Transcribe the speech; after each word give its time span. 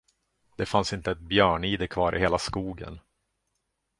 Det 0.57 0.65
fanns 0.65 0.93
inte 0.93 1.11
ett 1.11 1.19
björnide 1.19 1.87
kvar 1.87 2.15
i 2.15 2.19
hela 2.19 2.37
skogen. 2.39 2.99